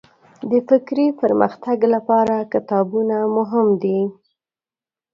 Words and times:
د 0.51 0.51
فکري 0.67 1.07
پرمختګ 1.21 1.77
لپاره 1.95 2.35
کتابونه 2.53 3.17
مهم 3.37 3.67
دي. 3.83 3.99